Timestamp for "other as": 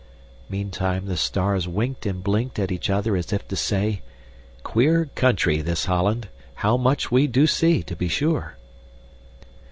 2.89-3.31